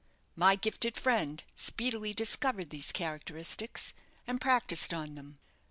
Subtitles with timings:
[0.35, 3.93] My gifted friend speedily discovered these characteristics,
[4.25, 5.37] and practised on them.